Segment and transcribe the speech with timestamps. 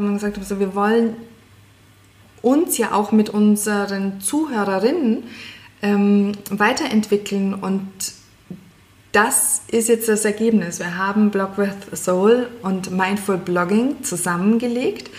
[0.00, 1.16] Und gesagt haben, also wir wollen
[2.40, 5.24] uns ja auch mit unseren Zuhörerinnen
[5.82, 7.90] ähm, weiterentwickeln und
[9.10, 10.78] das ist jetzt das Ergebnis.
[10.78, 15.10] Wir haben Blog with Soul und Mindful Blogging zusammengelegt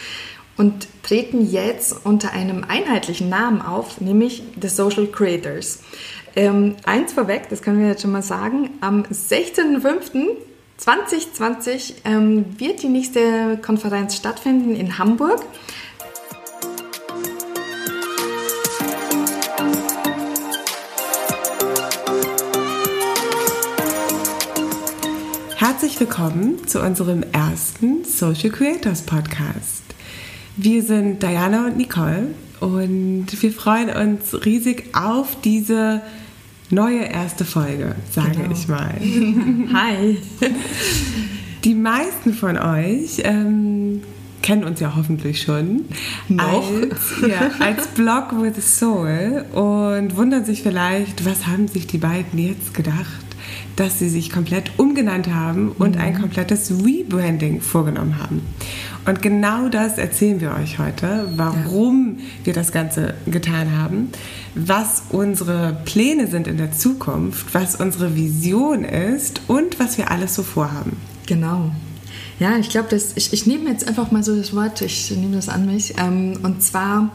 [0.56, 5.80] und treten jetzt unter einem einheitlichen Namen auf, nämlich The Social Creators.
[6.38, 10.38] Ähm, eins vorweg, das können wir jetzt schon mal sagen, am 16.05.
[10.80, 15.44] 2020 ähm, wird die nächste Konferenz stattfinden in Hamburg.
[25.58, 29.84] Herzlich willkommen zu unserem ersten Social Creators Podcast.
[30.56, 36.02] Wir sind Diana und Nicole und wir freuen uns riesig auf diese
[36.70, 38.52] neue erste Folge, sage genau.
[38.52, 38.96] ich mal.
[39.74, 40.18] Hi.
[41.64, 44.02] Die meisten von euch ähm,
[44.42, 45.86] kennen uns ja hoffentlich schon
[46.28, 46.72] Noch?
[46.72, 52.40] Als, ja, als Blog with Soul und wundern sich vielleicht, was haben sich die beiden
[52.40, 53.29] jetzt gedacht,
[53.76, 56.02] dass sie sich komplett umgenannt haben und mhm.
[56.02, 58.42] ein komplettes Rebranding vorgenommen haben.
[59.06, 62.26] Und genau das erzählen wir euch heute, warum ja.
[62.46, 64.10] wir das Ganze getan haben,
[64.56, 70.36] was unsere Pläne sind in der Zukunft, was unsere Vision ist und was wir alles
[70.36, 70.98] so vorhaben.
[71.26, 71.72] Genau.
[72.40, 75.50] Ja, ich glaube, ich, ich nehme jetzt einfach mal so das Wort, ich nehme das
[75.50, 75.96] an mich.
[75.98, 77.12] Ähm, und zwar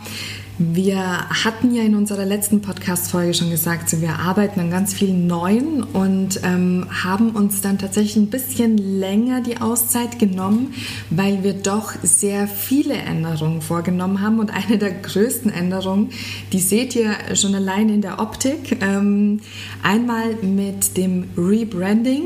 [0.59, 5.83] wir hatten ja in unserer letzten Podcast-Folge schon gesagt, wir arbeiten an ganz vielen neuen
[5.83, 10.73] und ähm, haben uns dann tatsächlich ein bisschen länger die Auszeit genommen,
[11.11, 14.39] weil wir doch sehr viele Änderungen vorgenommen haben.
[14.39, 16.11] Und eine der größten Änderungen,
[16.53, 18.79] die seht ihr schon allein in der Optik.
[18.81, 19.41] Ähm,
[19.83, 22.23] einmal mit dem Rebranding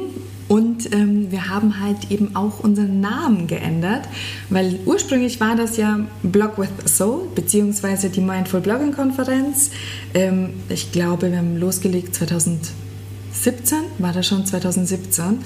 [0.48, 4.08] und ähm, wir haben halt eben auch unseren Namen geändert,
[4.48, 9.70] weil ursprünglich war das ja Blog with Soul, beziehungsweise die Mindful Blogging Konferenz.
[10.14, 15.38] Ähm, ich glaube, wir haben losgelegt 2017, war das schon 2017.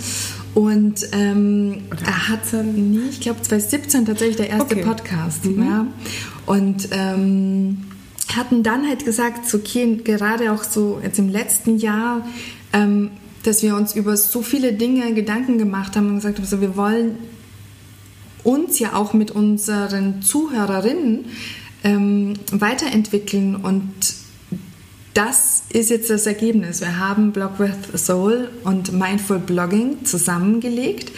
[0.55, 4.85] Und ähm, er hatte, nee, ich glaube 2017 tatsächlich der erste okay.
[4.85, 5.45] Podcast.
[5.47, 5.63] Mhm.
[5.63, 5.87] Ja.
[6.47, 7.79] Und ähm,
[8.37, 12.25] hatten dann halt gesagt, okay, gerade auch so jetzt im letzten Jahr,
[12.73, 13.11] ähm,
[13.43, 16.77] dass wir uns über so viele Dinge Gedanken gemacht haben und gesagt haben, also wir
[16.77, 17.19] wollen
[18.45, 21.27] uns ja auch mit unseren Zuhörerinnen
[21.85, 23.93] ähm, weiterentwickeln und
[25.15, 26.81] das ist jetzt das Ergebnis.
[26.81, 31.13] Wir haben Blog with Soul und Mindful Blogging zusammengelegt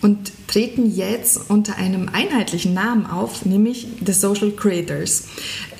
[0.00, 5.24] und treten jetzt unter einem einheitlichen Namen auf, nämlich The Social Creators.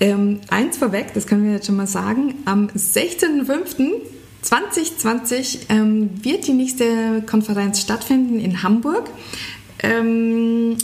[0.00, 4.15] Ähm, eins vorweg, das können wir jetzt schon mal sagen, am 16.05.
[4.46, 9.10] 2020 ähm, wird die nächste Konferenz stattfinden in Hamburg.
[9.82, 10.76] Ähm,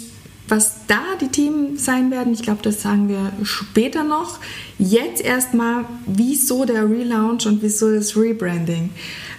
[0.48, 4.40] was da die Themen sein werden, ich glaube, das sagen wir später noch.
[4.78, 8.90] Jetzt erstmal, wieso der Relaunch und wieso das Rebranding.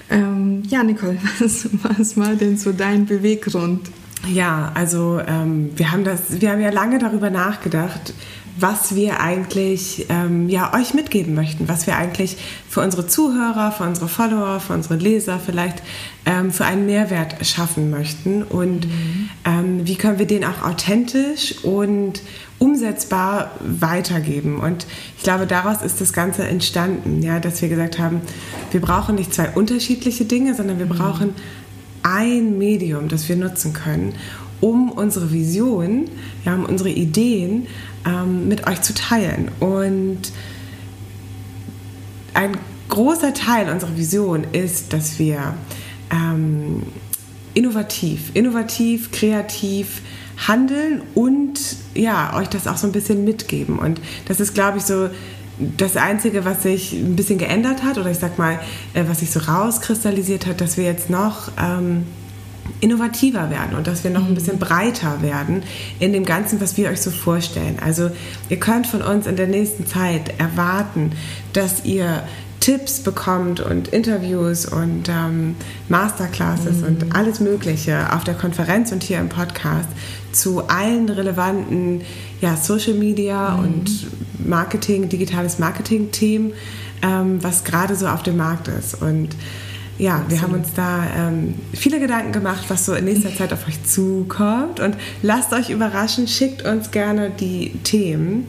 [0.09, 3.89] Ähm, ja, Nicole, was, was war denn so dein Beweggrund?
[4.31, 8.13] Ja, also ähm, wir haben das, wir haben ja lange darüber nachgedacht,
[8.59, 12.38] was wir eigentlich ähm, ja, euch mitgeben möchten, was wir eigentlich
[12.69, 15.81] für unsere Zuhörer, für unsere Follower, für unsere Leser vielleicht
[16.25, 19.30] ähm, für einen Mehrwert schaffen möchten und mhm.
[19.46, 22.22] ähm, wie können wir den auch authentisch und
[22.59, 24.59] umsetzbar weitergeben.
[24.59, 24.86] Und
[25.18, 28.22] ich glaube, daraus ist das Ganze entstanden, ja, dass wir gesagt haben,
[28.72, 30.97] wir brauchen nicht zwei unterschiedliche Dinge, sondern wir mhm.
[30.97, 31.36] brauchen
[32.03, 34.13] ein Medium, das wir nutzen können,
[34.63, 36.06] um unsere Vision,
[36.46, 37.68] ja, um unsere Ideen
[38.07, 39.51] ähm, mit euch zu teilen.
[39.59, 40.31] Und
[42.34, 42.57] ein
[42.88, 45.56] großer Teil unserer Vision ist, dass wir
[46.09, 46.84] ähm,
[47.53, 50.01] innovativ, innovativ, kreativ
[50.47, 51.59] handeln und
[51.94, 53.78] ja, euch das auch so ein bisschen mitgeben.
[53.78, 54.00] Und
[54.30, 55.09] das ist, glaube ich, so
[55.75, 58.62] das Einzige, was sich ein bisschen geändert hat, oder ich sag mal,
[58.94, 62.06] äh, was sich so rauskristallisiert hat, dass wir jetzt noch ähm,
[62.79, 65.63] innovativer werden und dass wir noch ein bisschen breiter werden
[66.00, 67.78] in dem Ganzen, was wir euch so vorstellen.
[67.84, 68.09] Also
[68.50, 71.12] ihr könnt von uns in der nächsten Zeit erwarten,
[71.54, 72.24] dass ihr
[72.63, 75.56] Tipps bekommt und Interviews und ähm,
[75.89, 76.88] Masterclasses mhm.
[76.88, 79.89] und alles Mögliche auf der Konferenz und hier im Podcast
[80.31, 82.01] zu allen relevanten
[82.39, 83.63] ja, Social Media mhm.
[83.63, 84.07] und
[84.48, 86.54] Marketing, digitales Marketing-Themen,
[87.01, 89.01] ähm, was gerade so auf dem Markt ist.
[89.01, 89.36] Und
[89.98, 93.68] ja, wir haben uns da ähm, viele Gedanken gemacht, was so in nächster Zeit auf
[93.68, 94.80] euch zukommt.
[94.80, 98.48] Und lasst euch überraschen, schickt uns gerne die Themen.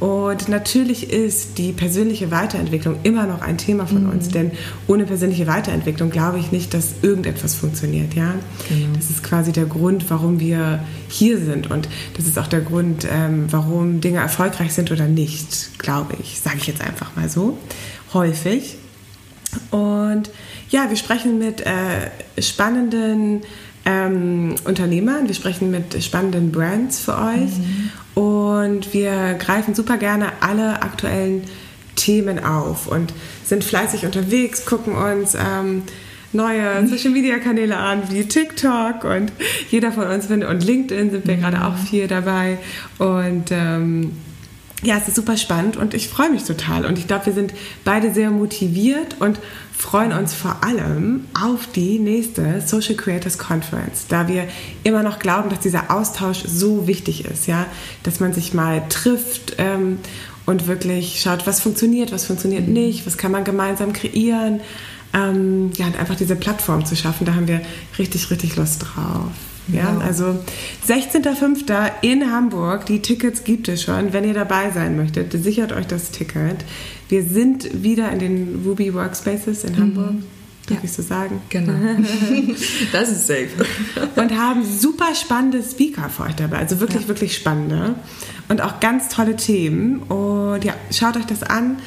[0.00, 4.10] Und natürlich ist die persönliche Weiterentwicklung immer noch ein Thema von mhm.
[4.10, 4.50] uns, denn
[4.86, 8.14] ohne persönliche Weiterentwicklung glaube ich nicht, dass irgendetwas funktioniert.
[8.14, 8.34] Ja?
[8.70, 8.96] Genau.
[8.96, 11.86] Das ist quasi der Grund, warum wir hier sind und
[12.16, 16.56] das ist auch der Grund, ähm, warum Dinge erfolgreich sind oder nicht, glaube ich, sage
[16.56, 17.58] ich jetzt einfach mal so,
[18.14, 18.76] häufig.
[19.70, 20.30] Und
[20.70, 23.42] ja, wir sprechen mit äh, spannenden
[23.84, 28.22] ähm, Unternehmern, wir sprechen mit spannenden Brands für euch mhm.
[28.22, 31.44] und wir greifen super gerne alle aktuellen
[31.96, 33.12] Themen auf und
[33.44, 35.82] sind fleißig unterwegs, gucken uns ähm,
[36.32, 39.32] neue Social Media Kanäle an, wie TikTok und
[39.70, 41.40] jeder von uns findet und LinkedIn sind wir mhm.
[41.40, 42.58] gerade auch viel dabei
[42.98, 44.12] und ähm,
[44.82, 46.86] ja, es ist super spannend und ich freue mich total.
[46.86, 47.52] Und ich glaube, wir sind
[47.84, 49.38] beide sehr motiviert und
[49.76, 54.46] freuen uns vor allem auf die nächste Social Creators Conference, da wir
[54.84, 57.66] immer noch glauben, dass dieser Austausch so wichtig ist, ja,
[58.02, 59.98] dass man sich mal trifft ähm,
[60.46, 62.74] und wirklich schaut, was funktioniert, was funktioniert mhm.
[62.74, 64.60] nicht, was kann man gemeinsam kreieren.
[65.12, 67.60] Ähm, ja, und einfach diese Plattform zu schaffen, da haben wir
[67.98, 69.32] richtig, richtig Lust drauf.
[69.68, 70.04] Ja, wow.
[70.04, 70.38] also
[70.88, 71.90] 16.05.
[72.02, 72.86] in Hamburg.
[72.86, 74.12] Die Tickets gibt es schon.
[74.12, 76.64] Wenn ihr dabei sein möchtet, sichert euch das Ticket.
[77.08, 80.12] Wir sind wieder in den Ruby Workspaces in Hamburg.
[80.12, 80.24] Mhm.
[80.66, 80.84] Darf ja.
[80.84, 81.42] ich so sagen?
[81.48, 81.72] Genau.
[82.92, 83.48] das ist safe.
[84.16, 86.58] Und haben super spannende Speaker für euch dabei.
[86.58, 87.08] Also wirklich, ja.
[87.08, 87.96] wirklich spannende.
[88.48, 90.00] Und auch ganz tolle Themen.
[90.02, 91.78] Und ja, schaut euch das an.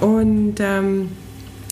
[0.00, 1.08] Und ähm,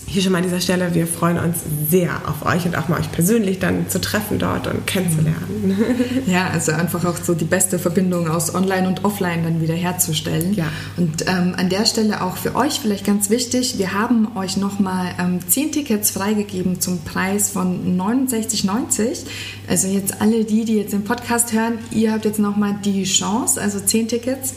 [0.07, 1.57] hier schon mal an dieser Stelle, wir freuen uns
[1.89, 5.37] sehr auf euch und auch mal euch persönlich dann zu treffen dort und kennenzulernen.
[6.27, 10.53] Ja, also einfach auch so die beste Verbindung aus Online und Offline dann wieder herzustellen.
[10.53, 10.65] Ja.
[10.95, 15.13] Und ähm, an der Stelle auch für euch vielleicht ganz wichtig, wir haben euch nochmal
[15.19, 19.25] ähm, 10 Tickets freigegeben zum Preis von 69,90.
[19.67, 23.61] Also jetzt alle die, die jetzt den Podcast hören, ihr habt jetzt nochmal die Chance,
[23.61, 24.53] also 10 Tickets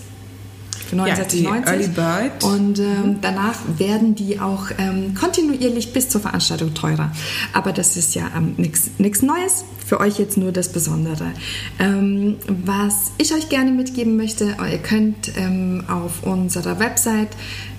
[0.90, 1.96] für 69,90.
[1.96, 3.16] Ja, und ähm, mhm.
[3.20, 7.12] danach werden die auch ähm, kontinuierlich bis zur Veranstaltung teurer.
[7.52, 9.64] Aber das ist ja ähm, nichts Neues.
[9.86, 11.32] Für euch jetzt nur das Besondere.
[11.80, 17.30] Ähm, was ich euch gerne mitgeben möchte, ihr könnt ähm, auf unserer Website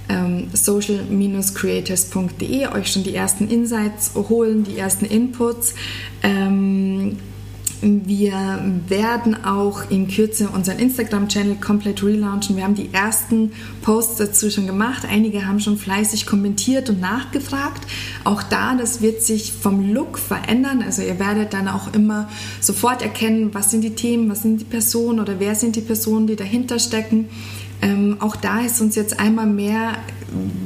[0.10, 5.74] ähm, social-creators.de euch schon die ersten Insights holen, die ersten Inputs.
[6.22, 7.16] Ähm,
[7.82, 12.56] wir werden auch in Kürze unseren Instagram-Channel komplett relaunchen.
[12.56, 15.04] Wir haben die ersten Posts dazu schon gemacht.
[15.10, 17.82] Einige haben schon fleißig kommentiert und nachgefragt.
[18.24, 20.84] Auch da, das wird sich vom Look verändern.
[20.84, 22.30] Also ihr werdet dann auch immer
[22.60, 26.28] sofort erkennen, was sind die Themen, was sind die Personen oder wer sind die Personen,
[26.28, 27.30] die dahinter stecken.
[27.82, 29.98] Ähm, auch da ist uns jetzt einmal mehr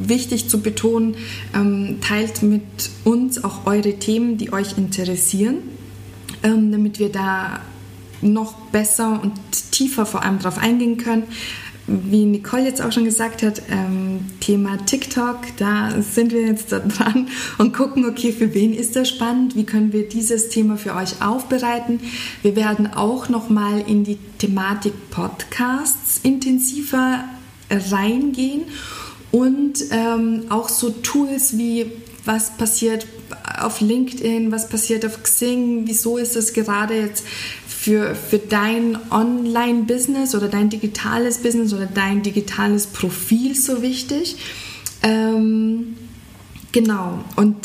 [0.03, 1.15] wichtig zu betonen,
[1.56, 2.61] ähm, teilt mit
[3.06, 5.75] uns auch eure Themen, die euch interessieren
[6.43, 7.59] ähm, damit wir da
[8.21, 9.33] noch besser und
[9.71, 11.23] tiefer vor allem drauf eingehen können.
[11.87, 16.79] Wie Nicole jetzt auch schon gesagt hat, ähm, Thema TikTok, da sind wir jetzt da
[16.79, 17.27] dran
[17.59, 19.55] und gucken, okay, für wen ist das spannend?
[19.55, 21.99] Wie können wir dieses Thema für euch aufbereiten?
[22.41, 27.25] Wir werden auch nochmal in die Thematik Podcasts intensiver
[27.69, 28.63] reingehen
[29.31, 31.91] und ähm, auch so Tools wie
[32.25, 33.05] was passiert
[33.60, 37.25] auf LinkedIn, was passiert auf Xing, wieso ist es gerade jetzt
[37.68, 44.38] für, für dein Online-Business oder dein digitales Business oder dein digitales Profil so wichtig.
[45.04, 45.95] Ähm,
[46.72, 47.56] genau, und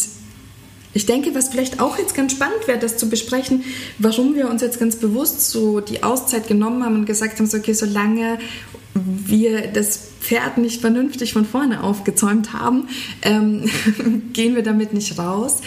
[0.93, 3.65] ich denke, was vielleicht auch jetzt ganz spannend wäre, das zu besprechen,
[3.99, 7.59] warum wir uns jetzt ganz bewusst so die Auszeit genommen haben und gesagt haben, so,
[7.59, 8.39] okay, solange
[9.05, 12.89] wir das Pferd nicht vernünftig von vorne aufgezäumt haben,
[13.23, 13.65] ähm,
[14.33, 15.59] gehen wir damit nicht raus.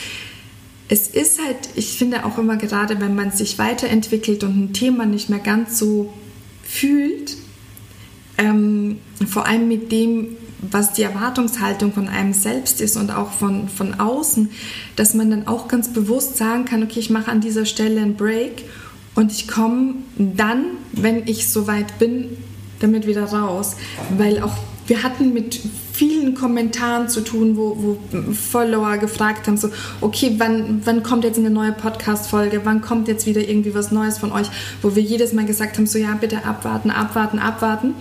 [0.90, 5.06] Es ist halt, ich finde auch immer gerade, wenn man sich weiterentwickelt und ein Thema
[5.06, 6.14] nicht mehr ganz so
[6.64, 7.38] fühlt,
[8.38, 10.36] ähm, vor allem mit dem,
[10.72, 14.50] was die Erwartungshaltung von einem selbst ist und auch von, von außen,
[14.96, 18.16] dass man dann auch ganz bewusst sagen kann, okay, ich mache an dieser Stelle einen
[18.16, 18.64] Break
[19.16, 22.38] und ich komme dann, wenn ich soweit bin,
[22.84, 23.76] damit wieder raus.
[24.18, 24.56] Weil auch
[24.88, 25.60] wir hatten mit
[25.94, 29.70] vielen Kommentaren zu tun, wo, wo Follower gefragt haben, so,
[30.02, 34.18] okay, wann, wann kommt jetzt eine neue Podcast-Folge, wann kommt jetzt wieder irgendwie was Neues
[34.18, 34.48] von euch,
[34.82, 37.94] wo wir jedes Mal gesagt haben, so, ja, bitte abwarten, abwarten, abwarten.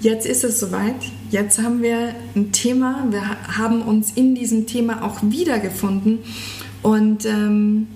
[0.00, 0.94] Jetzt ist es soweit.
[1.30, 3.06] Jetzt haben wir ein Thema.
[3.10, 3.22] Wir
[3.58, 6.20] haben uns in diesem Thema auch wiedergefunden
[6.82, 7.86] und ähm,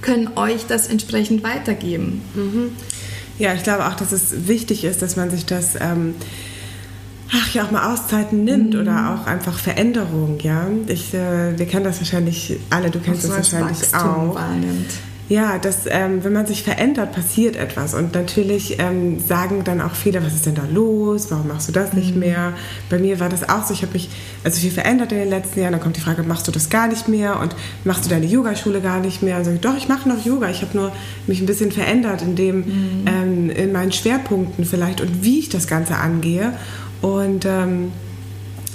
[0.00, 2.22] können euch das entsprechend weitergeben.
[2.34, 2.70] Mhm.
[3.40, 6.14] Ja, ich glaube auch, dass es wichtig ist, dass man sich das, ähm,
[7.32, 8.80] ach ja, auch mal Auszeiten nimmt mhm.
[8.80, 10.66] oder auch einfach Veränderung, ja.
[10.88, 14.34] Ich, äh, wir kennen das wahrscheinlich alle, du kennst das wahrscheinlich auch.
[14.34, 14.90] Wahrnimmt.
[15.30, 17.94] Ja, dass ähm, wenn man sich verändert, passiert etwas.
[17.94, 21.30] Und natürlich ähm, sagen dann auch viele, was ist denn da los?
[21.30, 22.20] Warum machst du das nicht mhm.
[22.20, 22.52] mehr?
[22.90, 24.10] Bei mir war das auch so, ich habe mich
[24.42, 25.70] also viel verändert in den letzten Jahren.
[25.70, 27.38] Dann kommt die Frage, machst du das gar nicht mehr?
[27.38, 29.38] Und machst du deine Yogaschule gar nicht mehr?
[29.38, 30.50] Und sage ich, doch, ich mache noch Yoga.
[30.50, 30.90] Ich habe nur
[31.28, 33.04] mich ein bisschen verändert in dem, mhm.
[33.06, 36.54] ähm, in meinen Schwerpunkten vielleicht und wie ich das Ganze angehe.
[37.02, 37.92] Und ähm,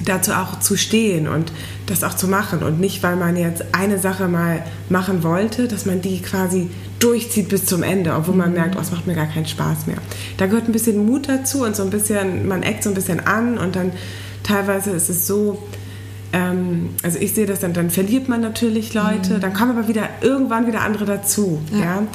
[0.04, 1.52] dazu auch zu stehen und
[1.86, 5.86] das auch zu machen und nicht, weil man jetzt eine Sache mal machen wollte, dass
[5.86, 8.56] man die quasi durchzieht bis zum Ende, obwohl man mhm.
[8.56, 9.98] merkt, oh, es macht mir gar keinen Spaß mehr.
[10.38, 13.26] Da gehört ein bisschen Mut dazu und so ein bisschen, man eckt so ein bisschen
[13.26, 13.92] an und dann
[14.44, 15.64] teilweise ist es so,
[16.34, 19.40] ähm, also ich sehe das dann, dann verliert man natürlich Leute, mhm.
[19.40, 21.80] dann kommen aber wieder irgendwann wieder andere dazu, ja.
[21.80, 22.08] ja?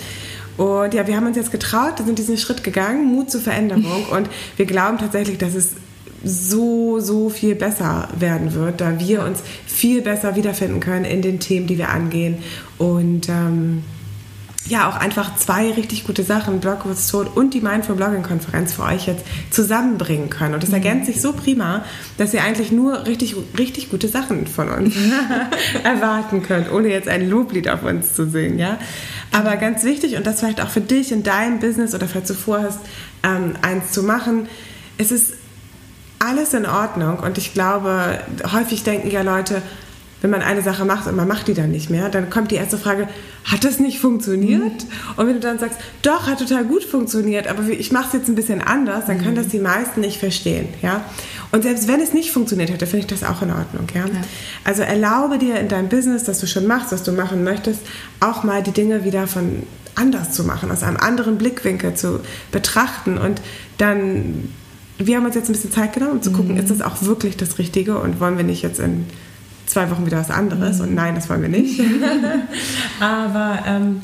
[0.56, 4.28] Und ja, wir haben uns jetzt getraut, sind diesen Schritt gegangen, Mut zur Veränderung und
[4.56, 5.70] wir glauben tatsächlich, dass es
[6.22, 11.40] so, so viel besser werden wird, da wir uns viel besser wiederfinden können in den
[11.40, 12.38] Themen, die wir angehen.
[12.78, 13.82] Und ähm,
[14.66, 18.82] ja, auch einfach zwei richtig gute Sachen, Blogwurst Tod und die Mindful Blogging Konferenz für
[18.82, 20.54] euch jetzt zusammenbringen können.
[20.54, 20.76] Und das mhm.
[20.76, 21.84] ergänzt sich so prima,
[22.18, 24.94] dass ihr eigentlich nur richtig, richtig gute Sachen von uns
[25.84, 28.78] erwarten könnt, ohne jetzt ein Loblied auf uns zu singen, ja.
[29.32, 32.34] Aber ganz wichtig und das vielleicht auch für dich in deinem Business oder falls du
[32.34, 32.80] vorhast,
[33.22, 34.46] ähm, eins zu machen,
[34.98, 35.34] es ist
[36.20, 37.18] alles in Ordnung.
[37.18, 38.20] Und ich glaube,
[38.52, 39.62] häufig denken ja Leute,
[40.20, 42.56] wenn man eine Sache macht und man macht die dann nicht mehr, dann kommt die
[42.56, 43.08] erste Frage,
[43.44, 44.60] hat das nicht funktioniert?
[44.60, 45.16] Mhm.
[45.16, 48.28] Und wenn du dann sagst, doch, hat total gut funktioniert, aber ich mache es jetzt
[48.28, 49.22] ein bisschen anders, dann mhm.
[49.22, 50.68] können das die meisten nicht verstehen.
[50.82, 51.04] Ja?
[51.52, 53.86] Und selbst wenn es nicht funktioniert hätte, finde ich das auch in Ordnung.
[53.94, 54.02] Ja?
[54.02, 54.20] ja?
[54.64, 57.80] Also erlaube dir in deinem Business, das du schon machst, was du machen möchtest,
[58.20, 59.62] auch mal die Dinge wieder von
[59.94, 62.20] anders zu machen, aus einem anderen Blickwinkel zu
[62.52, 63.40] betrachten und
[63.78, 64.50] dann
[65.07, 66.61] wir haben uns jetzt ein bisschen Zeit genommen, um zu gucken, mhm.
[66.61, 69.07] ist das auch wirklich das Richtige und wollen wir nicht jetzt in
[69.66, 70.78] zwei Wochen wieder was anderes?
[70.78, 70.85] Mhm.
[70.85, 71.80] Und nein, das wollen wir nicht.
[73.00, 74.00] Aber ähm,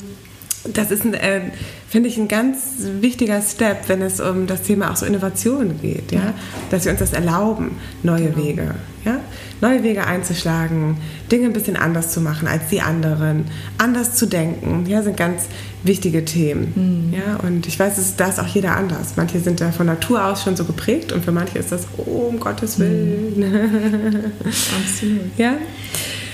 [0.73, 1.41] das ist, äh,
[1.87, 2.57] finde ich, ein ganz
[2.99, 6.33] wichtiger Step, wenn es um das Thema auch so Innovation geht, ja?
[6.69, 7.71] dass wir uns das erlauben,
[8.03, 8.37] neue genau.
[8.37, 8.75] Wege,
[9.05, 9.19] ja?
[9.61, 10.97] neue Wege einzuschlagen,
[11.31, 13.45] Dinge ein bisschen anders zu machen als die anderen,
[13.77, 15.43] anders zu denken, ja, sind ganz
[15.87, 17.09] wichtige Themen.
[17.09, 17.13] Mhm.
[17.13, 17.37] Ja?
[17.37, 19.13] Und ich weiß, da ist auch jeder anders.
[19.15, 22.27] Manche sind da von Natur aus schon so geprägt und für manche ist das, oh,
[22.29, 23.39] um Gottes Willen.
[23.39, 24.31] Mhm.
[24.45, 25.37] Absolut.
[25.37, 25.53] Ja?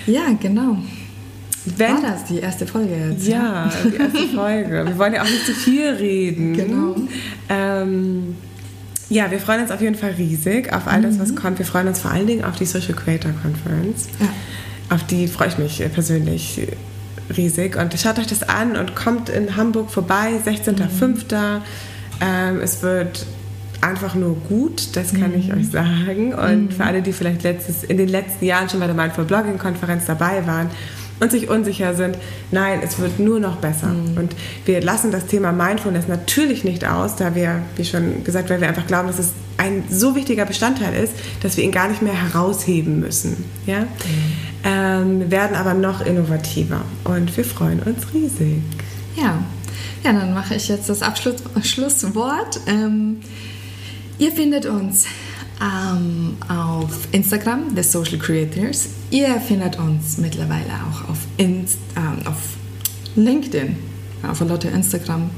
[0.06, 0.78] Ja, genau.
[1.78, 3.26] Wenn, War das die erste Folge jetzt?
[3.26, 4.86] Ja, die erste Folge.
[4.86, 6.54] Wir wollen ja auch nicht zu viel reden.
[6.54, 6.96] Genau.
[7.48, 8.36] Ähm,
[9.10, 11.36] ja, wir freuen uns auf jeden Fall riesig auf all das, was mhm.
[11.36, 11.60] kommt.
[11.60, 14.08] Wir freuen uns vor allen Dingen auf die Social Creator Conference.
[14.20, 14.28] Ja.
[14.90, 16.62] Auf die freue ich mich persönlich
[17.36, 17.76] riesig.
[17.76, 21.08] Und schaut euch das an und kommt in Hamburg vorbei, 16.05.
[21.08, 21.62] Mhm.
[22.22, 23.26] Ähm, es wird
[23.82, 25.38] einfach nur gut, das kann mhm.
[25.38, 26.34] ich euch sagen.
[26.34, 26.72] Und mhm.
[26.72, 30.06] für alle, die vielleicht letztes, in den letzten Jahren schon bei der Mindful Blogging Konferenz
[30.06, 30.70] dabei waren,
[31.20, 32.18] und sich unsicher sind,
[32.52, 33.88] nein, es wird nur noch besser.
[33.88, 34.18] Mhm.
[34.18, 38.60] Und wir lassen das Thema Mindfulness natürlich nicht aus, da wir, wie schon gesagt, weil
[38.62, 42.02] wir einfach glauben, dass es ein so wichtiger Bestandteil ist, dass wir ihn gar nicht
[42.02, 43.46] mehr herausheben müssen.
[43.66, 43.86] Ja?
[44.66, 48.62] Ähm, werden aber noch innovativer und wir freuen uns riesig.
[49.18, 49.44] Ja,
[50.04, 52.62] ja dann mache ich jetzt das Abschluss Schlusswort.
[52.68, 53.20] Ähm,
[54.20, 55.06] ihr findet uns
[55.62, 58.90] ähm, auf Instagram, The Social Creators.
[59.12, 62.38] Ihr findet uns mittlerweile auch auf, Inst ähm, auf
[63.16, 63.76] LinkedIn,
[64.24, 65.30] ja, von Instagram,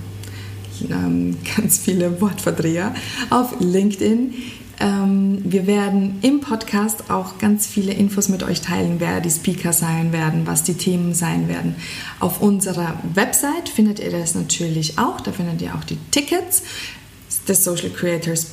[0.89, 2.93] ähm, ganz viele Wortverdreher,
[3.29, 4.33] auf LinkedIn.
[4.79, 9.73] Ähm, wir werden im Podcast auch ganz viele Infos mit euch teilen, wer die Speaker
[9.73, 11.75] sein werden, was die Themen sein werden.
[12.19, 15.21] Auf unserer Website findet ihr das natürlich auch.
[15.21, 16.63] Da findet ihr auch die Tickets
[17.47, 18.47] des Social Creators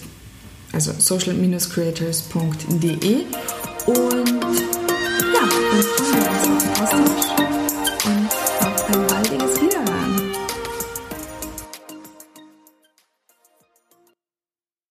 [0.73, 3.25] also social-creators.de.
[3.87, 4.43] Und
[5.35, 7.22] ja, dann freuen wir uns auf den Austausch.